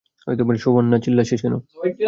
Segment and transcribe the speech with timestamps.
[0.57, 1.55] শোবানা, চিল্লাচ্ছিস কেন?